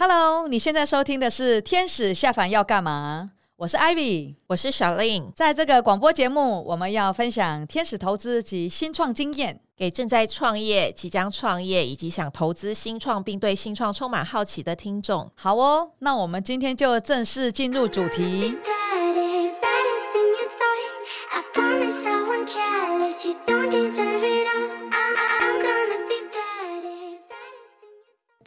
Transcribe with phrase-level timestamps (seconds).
[0.00, 3.32] Hello，你现在收听的是《天使下凡要干嘛》？
[3.56, 5.32] 我是 Ivy，我是小令。
[5.34, 15.28] 在这个广播节目，我们要分享天使投资及新创经验，给正在创业、即将创业以及想投资新创并对新创充满好奇的听众。
[15.34, 18.56] 好哦，那我们今天就正式进入主题。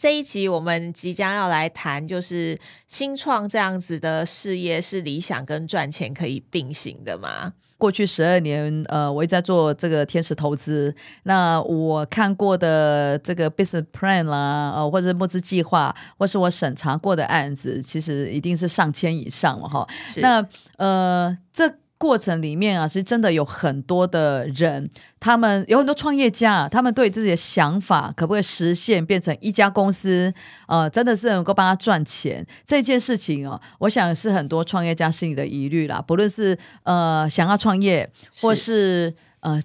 [0.02, 7.54] 这一集我们即将要来谈，就是新创这样子的事业是理想跟赚钱可以并行的吗？
[7.78, 10.92] 过去十二年，呃，我一直在做这个天使投资。
[11.22, 19.88] 那我看过的这个 business plan 啦，呃，或者是募资计划，或是我审查过的案子，其实一定是上千以上了哈。
[20.18, 20.44] 那
[20.78, 21.72] 呃，这。
[22.02, 30.34] 过程里面啊，是真的有很多的人，他们有很多创业家，他们对自己的想法可不可以实现，变成一家公司，
[30.68, 36.02] 呃，真的是能够帮他赚钱这件事情哦，我想是很多创业家心里的疑虑啦。
[36.02, 39.62] 不论是呃想要创业，或是呃。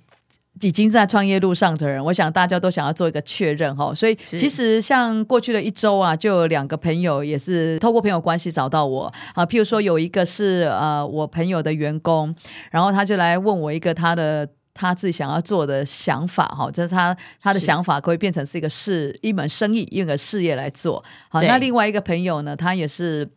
[0.63, 9.13] 已经在创业路上的人，我想大家都想要做一个确认哈，所以其实像过去的一周啊，就有两个朋友也是透过朋友关系找到我。
[9.35, 12.35] 啊，譬如说有一个是呃我朋友的员工，
[12.71, 21.05] 然后他就来问我一个他的他自己想要做的想法哈，就是他他的想法可以变成是一个事一门生意一个事业来做。
[21.29, 23.29] 好，那另外一个朋友呢，他也是。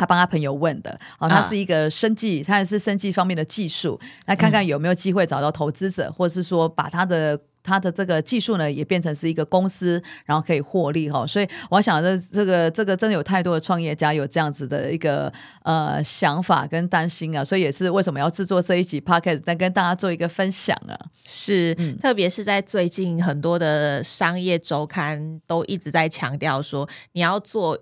[0.00, 11.26] 他帮他朋友问的，哦，他是一个生计，他也是生计方面的技术，那看看有没有机会找到投资者，嗯、或者是说把他的他的这个技术呢，也变成是一个公司，然后可以获利哈。
[11.26, 15.30] 所以我想这这个这个真的有太多的创业家有这样子的一个
[15.64, 20.96] 呃想法跟担心啊，所以也是为什么要制作这一集 podcast 再跟大家做一个分享啊。
[21.26, 27.78] 是，嗯、特别是在最近很多的商业周刊都一直在强调说，你要做。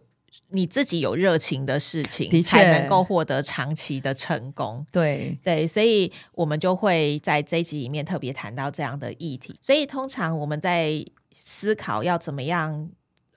[0.50, 4.84] 你自己有热情的事情，的才能够获得长期的成功。
[4.90, 9.58] 对对，所以我们就会在这一集里面特别谈到这样的议题。
[9.60, 12.88] 所以通常我们在思考要怎么样，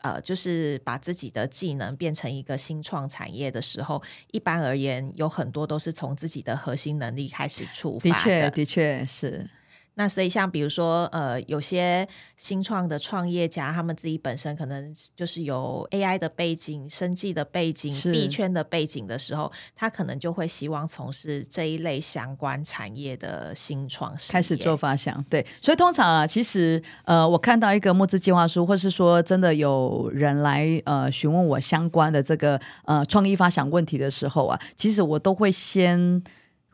[0.01, 4.01] 呃，就是把自己的技能变成一个新创产业的时候，
[4.31, 8.49] 一般而言有很多都是从自己的核心能力开始出发的。
[8.49, 9.49] 的确，的确是。
[9.95, 12.07] 那所以，像比如说，呃，有些
[12.37, 25.21] 新创的创业家，他们自己本身可能就是有 AI 的背景、生计的背景、币圈的背景的时候，他可能就会希望从事这一类相关产业的新创事业开始做发想。
[25.29, 36.23] 对，所以通常啊，其实呃，我看到一个募资计划书，或是说真的有人来呃询问我相关的这个呃创意发想问题的时候啊，其实我都会先。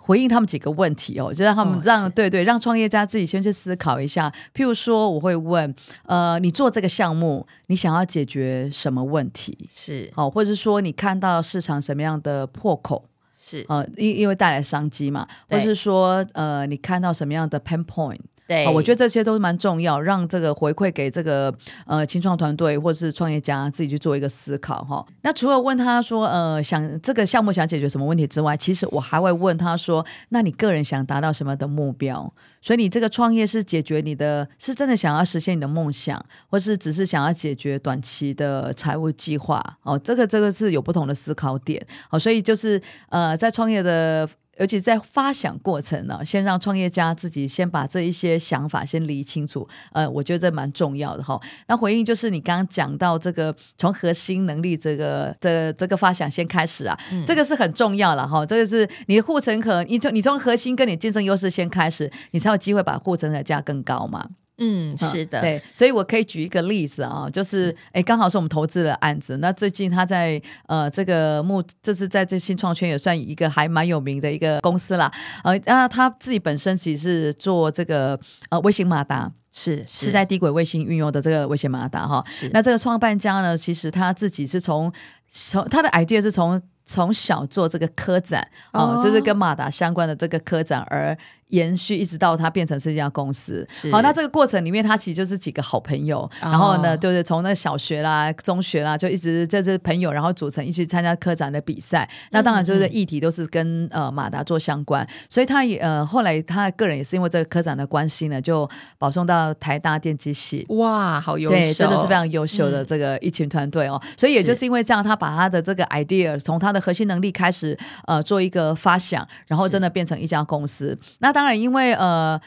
[0.07, 4.33] 回应他们几个问题哦，就让他们让、哦、对对，让创业家自己先去思考一下。
[4.55, 5.75] 譬如说，我会问，
[6.05, 9.67] 呃，你做这个项目，你想要解决什么问题？
[9.69, 13.03] 是哦，或者是说，你看到市场什么样的破口？
[13.37, 18.19] 是呃，因因为带来商机嘛，或者是说，呃，你看到什么样的 pain point？
[18.47, 21.53] 对、我觉得这些都是蛮重要，让这个回馈给这个
[21.85, 32.33] 呃青创团队或是创业家自己去做一个思考哈、那除了问他说呃想这个项目想解决什么问题之外，其实我还会问他说，那你个人想达到什么的目标？
[32.61, 39.61] 所以你这个创业是解决你的，是真的想要实现你的梦想，或是只是想要解决短期的财务计划？
[39.83, 41.85] 哦，这个这个是有不同的思考点。
[42.09, 44.27] 哦，所以就是呃在创业的。
[44.59, 51.39] 尤其在发想过程呢，先让创业家自己先把这一些想法先理清楚，呃，我觉得这蛮重要的哈。
[51.67, 58.45] 那回应就是你刚刚讲到这个从核心能力这个的这个发想先开始啊，嗯、这个是很重要了哈。
[58.45, 64.27] 这个是你的护城河，你从你从核心跟你竞争优势先开始，你才有机会把护城河架更高嘛。
[64.59, 69.37] 嗯，是的，对，所以我可以举一个例子啊，就是哎，刚好是我们投资的案子。
[69.37, 75.11] 那最近他在呃这个目，这是在这新创圈也算一个还蛮有名的一个公司啦。
[75.43, 78.19] 呃，那他自己本身其实是做这个
[78.49, 82.23] 呃卫星马达，是是，是在低轨卫星运用的这个卫星马达哈。
[82.25, 84.91] 是，那这个创办家呢，其实他自己是从
[85.29, 91.15] 从他的 idea 是从从小做这个科展啊，就是跟马达相关的这个科展而。
[91.49, 102.03] 延续一直到他变成是一家公司，好，那这个过程里面，他其实就是几个好朋友，哦、然后呢，就是从那小学啦、中学啦，就一直这是朋友，然后组成一起参加科展的比赛。
[102.03, 110.65] 嗯、那当然就是议题都是跟呃马达做相关，所以他也呃后来他个人也是因为这个科展的关系呢，就保送到台大电机系。
[110.69, 113.97] 哇，好优秀，对，真的是非常优秀的这个一群团队哦。
[114.03, 120.97] 嗯、所以也就是因为这样，他把他的这个 idea 从他的核心能力开始呃做一个发想，然后真的变成一家公司。
[121.19, 122.41] 那当然，因为呃，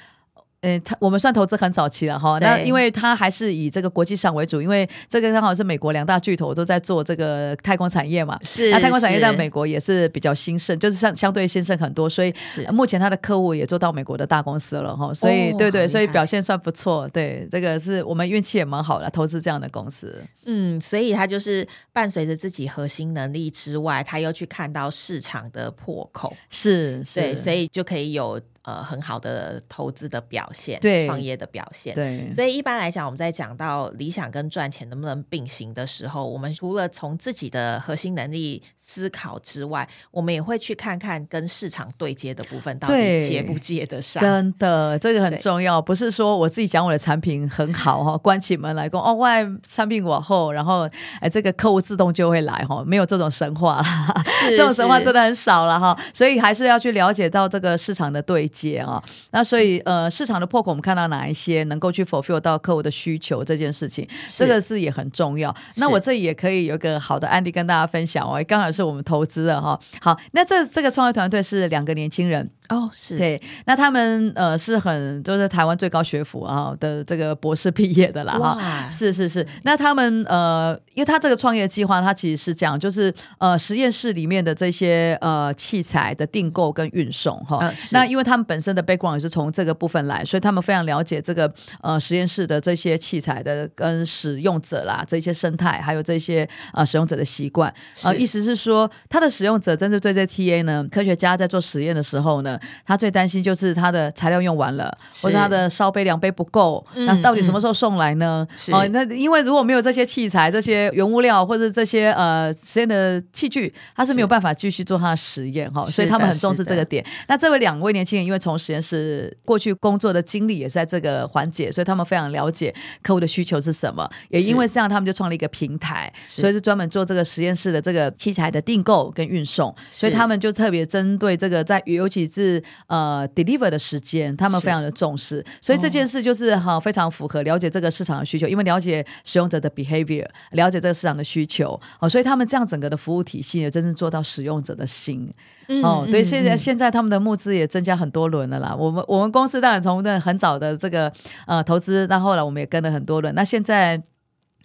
[0.62, 12.34] 呃，他我们算投资很早期了哈，那因为他还是以这个国际上为主，因为这个刚好是美国两大巨头都在做这个太空产业嘛，是那太空产业在美国也是比较兴盛，就是相相对兴盛很多，所以
[12.72, 27.20] 目前他的客户也做到美国的大公司了哈，所以、哦、对对，所以表现算不错，对，这个是我们运气也蛮好的，投资这样的公司，嗯，所以他就是伴随着自己核心能力之外，他又去看到市场的破口，是，是。
[27.20, 28.38] 对，所以就可以有。
[28.62, 32.30] 呃，很好的投资的表现，对创业的表现，对。
[32.30, 44.22] 所以一般来讲，我们在讲到理想跟赚钱能不能并行的时候，我们除了从自己的核心能力思考之外，我们也会去看看跟市场对接的部分到底接不接得上。
[44.22, 50.86] 真的，这个很重要，不是说我自己讲我的产品很好哈，关起门来讲哦，外产品往后，然后
[51.20, 53.82] 哎，这个客户自动就会来哈，没有这种神话，
[54.50, 55.98] 这种神话真的很少了哈。
[56.12, 58.50] 所以还是要去了解到这个市场的对。
[58.50, 65.54] 接啊，那所以呃，市场的破口我们看到哪一些能够去 fulfill 到客户的需求这件事情，这个是也很重要。
[65.76, 69.78] 那我这里也可以有一个好的案例跟大家分享哦，刚好是我们投资的哈。
[70.00, 72.50] 好，那这这个创业团队是两个年轻人。
[72.70, 79.44] 哦，是对，那他们呃是很就是台湾最高学府啊的这个博士毕业的啦哈，是是是。
[79.64, 87.58] 那他们呃，因为他这个创业计划，他其实是讲就是呃实验室里面的这些呃器材的订购跟运送哈。
[87.58, 97.75] 呃、那因为他们本身的 background 也是从这个部分来，所以他们非常了解这个呃实验室的这些器材的跟使用者啦，这些生态还有这些呃使用者的习惯。
[98.05, 102.59] 呃，意思是说，他的使用者真正对这 TA 呢，科学家在做实验的时候呢。
[102.86, 108.46] 他最担心就是他的材料用完了，或者他的烧杯量杯不够，嗯，那到底什么时候送来呢？
[108.72, 115.84] 哦，那因为如果没有这些器材、这些原物料或者这些呃实验的器具，他是没有办法继续做他的实验哈。
[115.86, 117.04] 所以他们很重视这个点。
[117.28, 124.08] 那这位两位年轻人，因为从实验室过去工作的经历也是在这个环节，所以他们非常了解客户的需求是什么。
[124.30, 129.74] 也因为这样，他们就创立一个平台，所以是专门做这个实验室的这个器材的订购跟运送。
[129.90, 132.50] 所以他们就特别针对这个，在尤其是
[132.87, 145.32] 呃，deliver 的时间，他们非常的重视，所以这件事就是哈、哦、非常符合了解这个市场的需求，因为了解使用者的 behavior，了解这个市场的需求，哦，所以他们这样整个的服务体系也真正做到使用者的心，
[145.69, 148.75] 嗯、哦，对，现在现在他们的募资也增加很多轮了啦。
[148.75, 151.12] 我们我们公司当然从那很早的这个
[151.47, 154.02] 呃投资，那后来我们也跟了很多轮，那现在。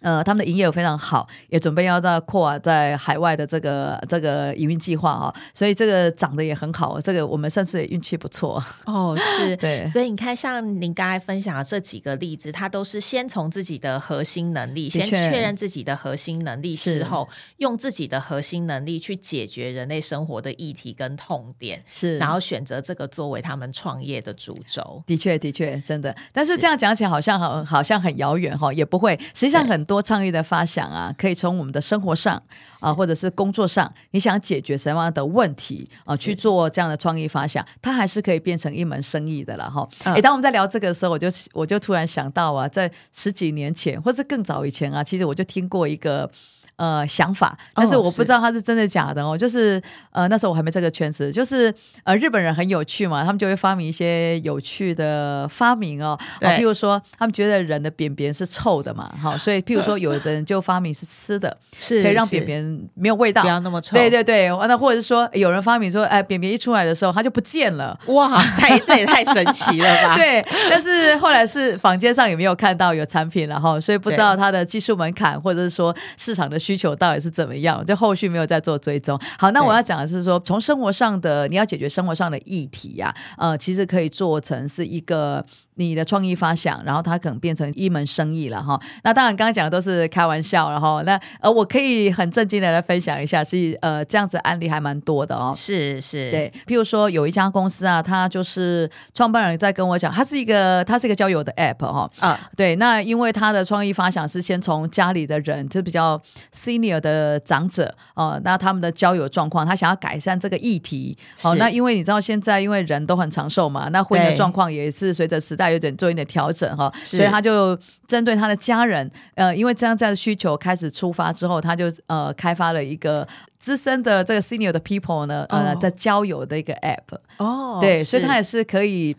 [0.06, 9.18] 呃，他们的营业额非常好，也准备要在扩啊在海外的这个这个营运计划哈，所以这个涨得也很好，这个我们算是运气不错哦。
[9.20, 17.28] 是， 对，所以你看，像您刚才分享的这几个例子，它都是先从自己的核心能力，先确认自己的核心能力之后，
[17.58, 25.02] 用自己的核心能力去解决人类生活的议题跟痛点，是，然后选择这个作为他们创业的主轴。
[25.08, 26.16] 的确，的确，真的。
[26.32, 29.20] 但是这样讲起来好像好，好像很遥远哈，也不会。
[29.34, 29.95] 实际上很多。
[29.96, 32.42] 多创意的发想啊，可以从我们的生活上
[32.80, 39.88] 啊，或者是工作上，你想解决什么样的问题啊，去做这样的创意发想，它还是可以变成一门生意的了哈。
[40.04, 46.30] 哎、嗯，当我们在聊这个的时候，我就我就突然想到啊，在十几年前，或是更早以前啊，其实我就听过一个。
[46.78, 49.32] 呃，想法，但是我不知道他是真的假的哦。
[49.34, 49.82] 哦就是
[50.12, 51.74] 呃，那时候我还没这个圈子，就是
[52.04, 56.18] 呃，日本人很有趣嘛，他们就会发明一些有趣的发明哦。
[56.42, 63.96] 啊，譬如说，他们觉得人的便便是臭的嘛，哈，所以譬如说，有的人就发明是吃的， 是可以让便便没有味道，不要那么臭。
[63.96, 67.98] 对对对，那或者是说，有人发明说，哎，便便一出来的时候，它就不见了。
[68.08, 70.16] 哇，太这也太神奇了吧？
[70.20, 76.60] 对，但是后来是坊间上有没有看到有产品，然后所以不知道它的技术门槛，或者是说市场的。
[76.66, 77.86] 需求到底是怎么样？
[77.86, 79.20] 就后续没有再做追踪。
[79.38, 85.46] 好，那我要讲的是说，从生活上的你要解决生活上的议题呀、啊，呃，其实可以做成是一个。
[85.76, 88.80] 你的创意发想，然后它可能变成一门生意了哈。
[89.04, 95.54] 那当然，刚刚讲的都是开玩笑，然后那呃，我可以很正经的来分享一下，是呃这样子案例还蛮多的哦。
[95.56, 96.52] 是是，对。
[96.66, 102.10] 譬如说，有一家公司啊，他就是创办人在跟我讲，他是一个他是一个交友的 app 哈。
[102.20, 102.78] 啊，对。
[102.78, 106.22] 那因为他的创意发想是先从家里的人，就比较
[106.54, 111.18] senior 的长者哦，那他们的交友状况，他想要改善这个议题。
[111.38, 115.65] 好，那因为你知道现在因为人都很长寿嘛，那婚姻的状况也是随着时代。
[115.72, 123.28] 有点做一点调整哈，所以他就针对他的家人，呃，因为这样这样的需求开始出发之后，他就呃开发了一个
[123.60, 129.16] 资深的这个 senior 的 people 呢，呃，在交友的一个 app 哦，对，所以他也是可以。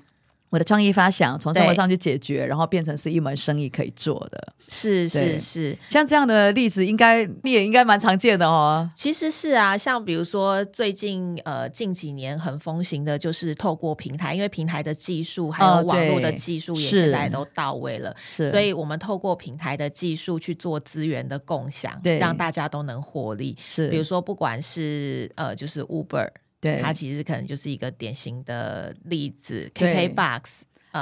[0.56, 8.88] 我的创意发想从生活上去解决，然后变成是一门生意可以做的，是是是，像这样的例子，应该你也应该蛮常见的哦。
[8.96, 23.54] 其实是啊，像比如说最近呃近几年很风行的就是透过平台，因为平台的技术还有网络的技术也现在都到位了，是，所以我们透过平台的技术去做资源的共享，对，让大家都能获利。
[23.66, 26.30] 是，比如说不管是呃就是 Uber。
[26.60, 30.42] 对，它其实可能就是一个典型的例子，KKBOX，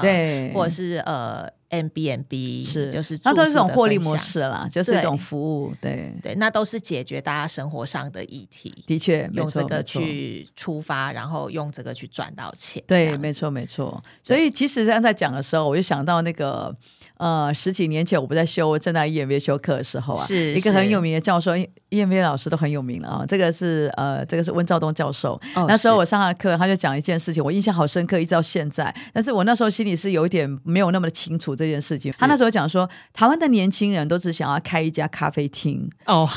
[0.00, 1.50] 对，或者是呃。
[1.74, 8.74] M B N B 是，就是那都是这种获利模式啦，就是一种服务，对对，那都是解决大家生活上的议题。
[8.86, 12.82] 的确，用这个去出发，然后用这个去赚到钱。
[12.86, 14.02] 对，没错没错。
[14.22, 16.74] 所以其实这样在讲的时候，我就想到那个
[17.18, 21.52] 呃，十几年前我不在修正大 EMBA 修课的时候啊，是一个很有名的教授
[21.90, 23.24] ，EMBA 老师都很有名了啊。
[23.26, 25.40] 这个是呃，这个是温兆东教授。
[25.68, 28.94] 那时候我上他课，他就讲一件事情，我印象好深刻，一直到现在。
[29.12, 31.54] 但是我那时候心里是有一点没有那么的清楚。
[31.54, 35.88] 这件事情，他那时候讲说，台湾的年轻人都只想要开一家咖啡厅。
[36.06, 36.28] 哦，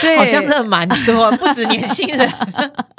[0.00, 2.30] 对，好像真的蛮多，不止年轻人，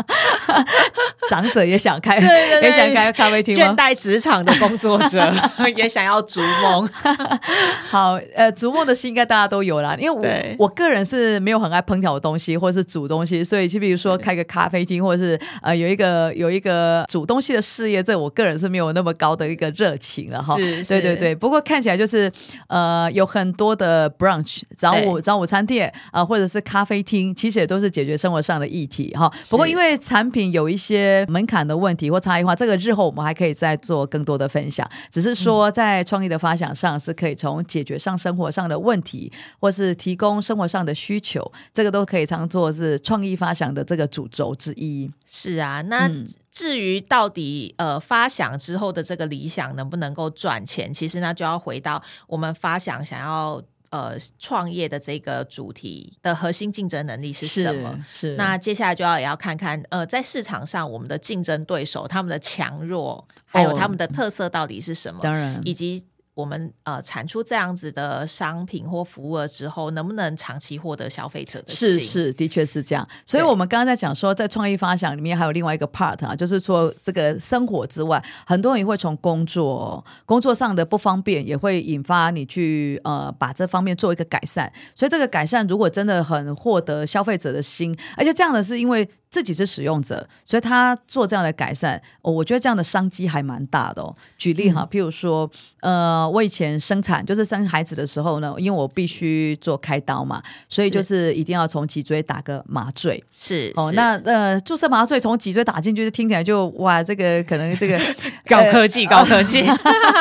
[1.30, 5.34] 长者也想开，对对对，也想开咖啡厅，倦怠职场的工作者
[5.76, 6.90] 也想要逐梦。
[7.90, 20.56] 好，呃，逐梦的心应该大家都有啦，因为我我个人是没有很爱烹调的东西或者是煮东西，所以就比如说开个咖啡厅，或者是呃有一个有一个煮东西的事业，这我个人是没有那么高的一个热情了哈。
[20.56, 22.32] 对对对，不过看起来就是
[22.68, 29.30] 呃有很多的 brunch 早午早午餐店啊、呃，或者是咖啡厅，其实也都是解决生活上的议题哈。
[29.50, 34.90] 不过因为产品有一些门槛的问题或差异化，这个日后我们还可以再做更多的分享。
[35.10, 45.10] 只是说在创意的发想上，是可以从解决上生活上的问题，或是提供生活上的需求，这个都可以当做是创意发想的这个主轴之一。
[45.26, 46.08] 是啊，那。
[46.08, 57.94] 嗯至于到底呃发想之后的这个理想能不能够赚钱，其实那就要回到我们发想想要呃创业的这个主题的核心竞争能力是什么？
[58.08, 65.20] 是，是那接下来就要也要看看呃在市场上我们的竞争对手他们的强弱，还有他们的特色到底是什么？
[65.22, 66.06] 当然，以及。
[66.36, 71.90] 我们呃产出这样子的商品或服务了之后，能不能长期获得消费者的心？
[71.90, 73.08] 是是，的确是这样。
[73.26, 84.72] 所以，我们刚刚在讲说，在创意发想里面还有另外一个 part 啊，就是说这个生活之外，很多人也会从工作工作上的不方便，也会引发你去呃把这方面做一个改善。
[84.94, 89.10] 所以，这个改善如果真的很获得消费者的心，而且这样的是因为。
[89.36, 94.16] 自己是使用者，所以他做这样的改善，哦，我觉得这样的商机还蛮大的哦。
[94.38, 95.52] 举例哈，譬如说，
[95.82, 103.22] 呃，我以前生产就是生孩子的时候呢，因为我必须做开刀嘛，所以就是一定要从脊椎打个麻醉。
[103.36, 108.00] 是哦，那呃，注射麻醉从脊椎打进去，听起来就哇，这个可能这个
[108.48, 109.66] 高科技，高科技，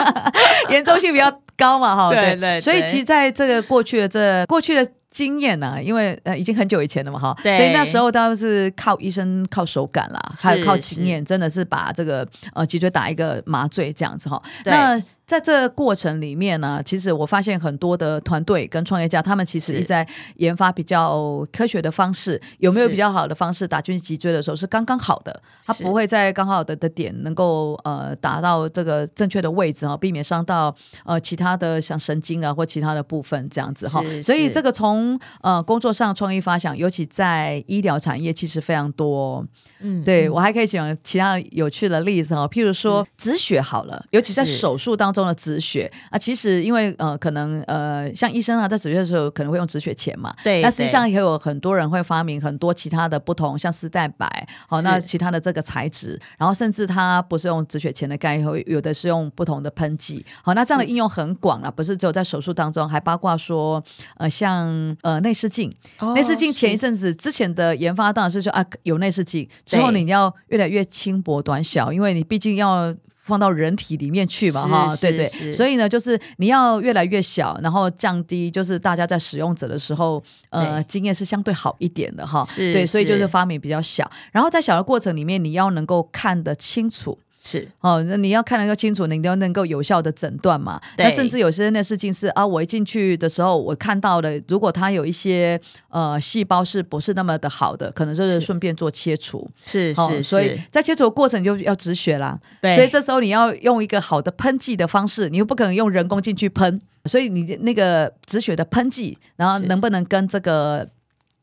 [0.70, 2.10] 严重性比较高嘛，哈。
[2.10, 2.60] 对。
[2.60, 4.90] 所以其实在这个过去的这过去的。
[5.14, 5.80] 经验呢、啊？
[5.80, 14.42] 因为呃，已经很久以前了嘛，哈，所以那时候都是靠医生、靠手感啦，还有靠经验，真的是把这个呃脊椎打一个麻醉这样子哈。
[14.64, 34.02] 那在这个过程里面呢，其实我发现很多的团队跟创业家，他们其实一直在研发比较科学的方式，有没有比较好的方式打进脊椎的时候是刚刚好的，它不会在刚好的的点能够呃达到这个正确的位置哈，避免伤到呃其他的像神经啊或其他的部分这样子哈。
[34.22, 39.44] 所以这个从呃工作上创意发想，尤其在医疗产业其实非常多。
[39.80, 45.90] 嗯，对我还可以讲其他有趣的例子哈，譬如说止血好了，尤其在手术当中的止血。
[46.10, 50.60] 啊，其实因为呃，可能呃，像医生啊，在止血的时候可能会用止血钳嘛，对。
[50.60, 63.82] 那实际上也有很多人会发明很多其他的不同，像丝带白，好，那其他的这个材质，然后甚至它不是用止血钳的概念，有的是用不同的喷剂，好，那这样的应用很广了，不是只有在手术当中，还包括说
[64.16, 65.72] 呃，像呃内视镜，
[66.14, 72.94] 内视镜前一阵子之前的研发当然是说啊，有内视镜之后你要越来越轻薄短小，因为你毕竟要。
[73.24, 83.24] 放到人体里面去嘛，哈，对对，所以呢，就是你要越来越小，然后降低，就是大家在使用者的时候，呃，经验是相对好一点的哈，对，所以就是。
[83.34, 87.18] 发明比较小，然后在小的过程里面，你要能够看得清楚。
[87.46, 90.80] 是哦，那你要看得够清楚，你都能够有效的诊断嘛。
[90.96, 95.60] 那甚至有些那事情是啊，我一进去的时候，我看到的，如果它有一些
[95.90, 99.46] 呃细胞是不是那么的好的，可能就是顺便做切除。
[99.62, 102.40] 是是，所以在切除的过程就要止血啦。
[102.62, 110.88] 对，所以这时候你要用一个好的喷剂的方式，你又不可能用人工进去喷，所以你那个止血的喷剂，然后能不能跟这个。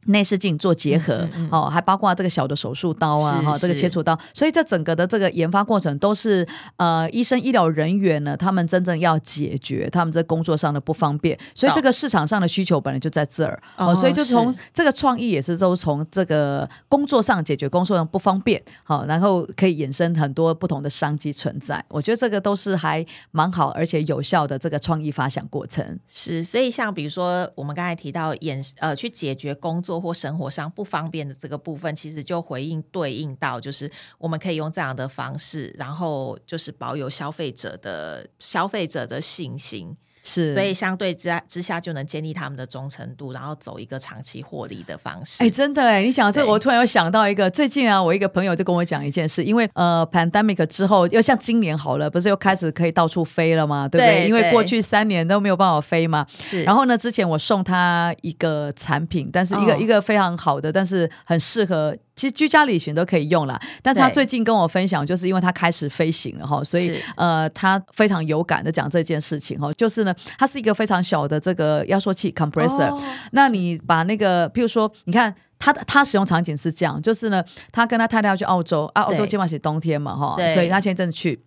[0.05, 25.99] 内视镜做结合，嗯嗯嗯哦，还包括这个小的手术刀啊，哈，这个切除刀，所以这整个的这个研发过程都是呃，医生医疗人员呢，他们真正要解决他们在工作上的不方便，所以这个市场上的需求本来就在这儿，哦，哦，所以就从这个创意也是都从这个工作上解决工作上不方便，好，然后可以衍生很多不同的商机存在，我觉得这个都是还蛮好而且有效的这个创意发想过程。
[26.07, 29.90] 是，所以像比如说我们刚才提到演呃去解决工作。
[29.99, 39.97] 或生活上不方便的这个部分，其实就回应对应到，就是我们可以用这样的方式，然后就是保有消费者的消费者的信心。
[40.23, 45.43] 是，所以相对之之下就能建立他们的忠诚度，然后走一个长期获利的方式。
[45.43, 53.87] 哎，真的哎，你讲这个，我突然又想到一个，最近啊，我一个朋友就跟我讲一件事，因为呃，pandemic 之后，又像今年好了，不是又开始可以到处飞了嘛？
[53.87, 54.19] 对不对？
[54.21, 56.25] 对，因为过去三年都没有办法飞嘛。
[56.29, 56.63] 是。
[56.63, 61.95] 然后呢，之前我送他一个产品，但是一个、哦、一个非常好的，但是很适合。
[62.15, 73.01] 其实居家旅行都可以用啦，但是他最近跟我分享，就是因为他开始飞行了哈，所以呃，他非常有感的讲这件事情哈，就是呢，它是一个非常小的这个压缩器 compressor，哦，
[73.31, 81.41] 那你把那个，譬如说，你看他他使用场景是这样，就是呢，他跟他太太要去澳洲啊，澳洲今晚是冬天嘛哈，所以他前一阵子去，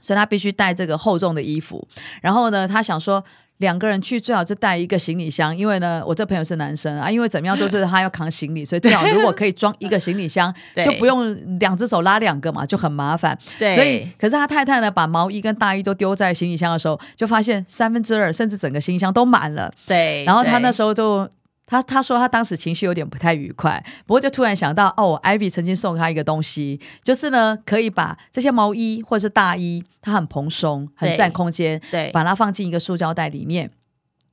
[0.00, 1.86] 所以他必须带这个厚重的衣服，
[2.22, 3.22] 然后呢，他想说。
[3.58, 13.38] 两个人去最好是带一个行李箱，因为呢，我这朋友是男生啊， 因为怎么样都是他要扛行李，所以最好如果可以装一个行李箱，就不用两只手拉两个嘛，就很麻烦。
[13.58, 19.72] 对，所以可是他太太呢，把毛衣跟大衣都丢在行李箱的时候，就发现三分之二甚至整个行李箱都满了。
[19.86, 21.28] 对，然后他那时候就。
[21.66, 33.68] 他他说他当时情绪有点不太愉快，不过就突然想到哦，Ivy 曾经送他一个东西，就是呢可以把这些毛衣或者是大衣，它很蓬松，很占空间，对，把它放进一个塑胶袋里面，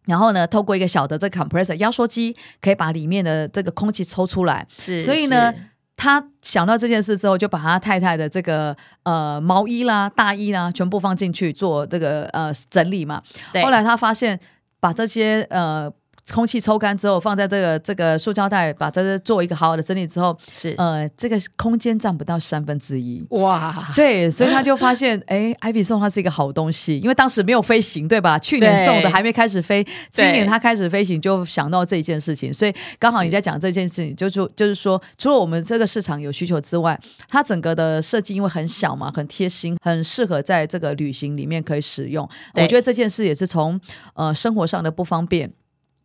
[0.06, 4.68] 然后呢，透过一个小的这个 compressor 压缩机，可以把里面的这个空气抽出来。
[4.70, 5.52] 是，所以呢，
[5.98, 13.24] 他想到这件事之后，就把他太太的这个呃毛衣啦、大衣啦全部放进去做这个呃整理嘛。
[13.52, 14.40] 对，后来他发现
[14.80, 15.92] 把这些呃。
[16.32, 23.26] 空气抽干之后，放在这个这个塑胶袋，把这个做一个好好的整理之后，是呃，这个空间占不到三分之一。
[23.32, 28.40] 哇，对，所以他就发现， 哎，Ivy 送它是一个好东西，因为当时没有飞行，对吧？
[28.40, 32.54] 去年送的还没开始飞，今年他开始飞行，就想到这一件事情。
[32.54, 42.28] 所以刚好你在讲这件事情，就就就是说，除了我们这个市场有需求之外，它整个的设计因为很小嘛，很贴心，很适合在这个旅行里面可以使用。
[42.56, 43.80] 我觉得这件事也是从
[44.14, 45.52] 呃生活上的不方便。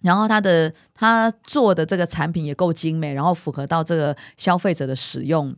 [0.01, 5.55] 然后他的他做的这个产品也够精美，然后符合到这个消费者的使用，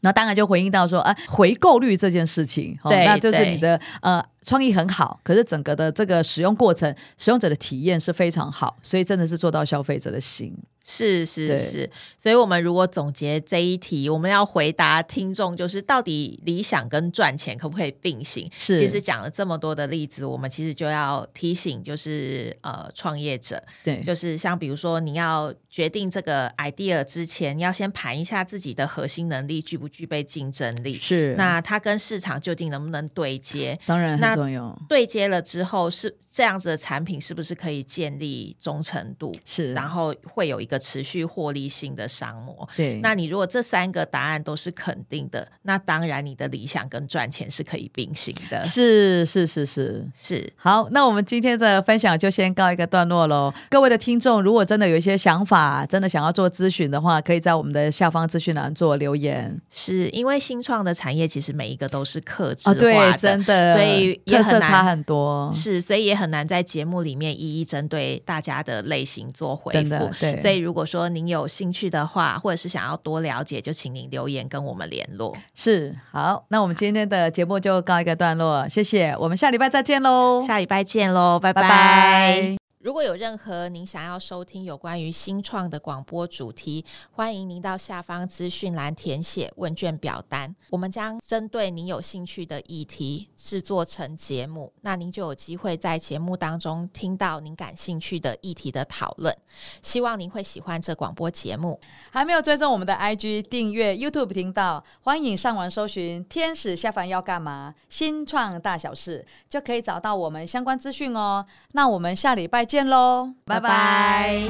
[0.00, 10.56] 那当然就回应到说，啊，回购率这件事情，哦，那就是你的呃创意很好，可是整个的这个使用过程，使用者的体验是非常好，所以真的是做到消费者的心。
[10.84, 18.50] 是是是，所以，我们如果总结这一题，我们要回答听众，就是到底理想跟赚钱可不可以并行？
[18.56, 33.78] 是，其实讲了这么多的例子，我们其实就要提醒，就是呃，创业者，对，就是像比如说，你要决定这个 idea 之前，你要先盘一下自己的核心能力具不具备竞争力，是，那它跟市场究竟能不能对接？
[33.86, 34.76] 当然很重要。
[34.88, 39.34] 对接了之后，是这样子的产品是不是可以建立忠诚度？
[39.44, 40.82] 是，然后会有一个。
[40.82, 48.64] 持续获利性的商模，对，那你如果这三个答案都是肯定的，那当然你的理想跟赚钱是可以并行的。
[48.64, 50.52] 是是是是是。
[50.56, 53.54] 好，那我们今天的分享就先告一个段落喽。
[53.70, 59.60] 各位的听众，如果真的有一些想法，真的想要做咨询的话，可以在我们的下方资讯栏做留言。
[59.70, 65.48] 是因为新创的产业其实每一个都是克制化的，哦，对，真的，所以也很难差很多。
[65.54, 70.10] 是，所以也很难在节目里面一一针对大家的类型做回复。
[70.18, 70.61] 对，所以。
[70.62, 75.36] 如果说您有兴趣的话，或者是想要多了解，就请您留言跟我们联络。
[75.54, 81.62] 是，好，那我们今天的节目就告一个段落，谢谢，我们下礼拜再见喽，下礼拜见喽，拜拜。
[81.62, 82.61] 拜拜。
[82.82, 99.32] 如果有任何您想要收听有关于新创的广播主题，欢迎您到下方资讯栏填写问卷表单，我们将针对您有兴趣的议题制作成节目，那您就有机会在节目当中听到您感兴趣的议题的讨论。
[99.80, 101.78] 希望您会喜欢这广播节目。
[102.10, 111.46] 还没有追踪我们的 IG 订阅 YouTube 频道，欢迎上网搜寻“天使下凡要干嘛”新创大小事，就可以找到我们相关资讯哦。
[111.74, 114.48] 那我们下礼拜见喽，拜拜。